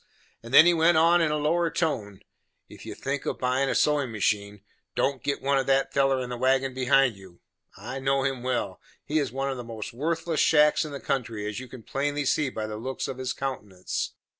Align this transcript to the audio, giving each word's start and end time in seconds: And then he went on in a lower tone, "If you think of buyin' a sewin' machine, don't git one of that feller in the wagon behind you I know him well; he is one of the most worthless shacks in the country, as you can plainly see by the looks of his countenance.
And 0.41 0.51
then 0.51 0.65
he 0.65 0.73
went 0.73 0.97
on 0.97 1.21
in 1.21 1.29
a 1.29 1.37
lower 1.37 1.69
tone, 1.69 2.21
"If 2.67 2.87
you 2.87 2.95
think 2.95 3.27
of 3.27 3.37
buyin' 3.37 3.69
a 3.69 3.75
sewin' 3.75 4.11
machine, 4.11 4.61
don't 4.95 5.21
git 5.21 5.43
one 5.43 5.59
of 5.59 5.67
that 5.67 5.93
feller 5.93 6.19
in 6.23 6.31
the 6.31 6.39
wagon 6.39 6.73
behind 6.73 7.15
you 7.15 7.39
I 7.77 7.99
know 7.99 8.23
him 8.23 8.41
well; 8.41 8.81
he 9.05 9.19
is 9.19 9.31
one 9.31 9.51
of 9.51 9.57
the 9.57 9.63
most 9.63 9.93
worthless 9.93 10.39
shacks 10.39 10.83
in 10.83 10.91
the 10.91 10.99
country, 10.99 11.47
as 11.47 11.59
you 11.59 11.67
can 11.67 11.83
plainly 11.83 12.25
see 12.25 12.49
by 12.49 12.65
the 12.65 12.77
looks 12.77 13.07
of 13.07 13.19
his 13.19 13.31
countenance. 13.31 14.13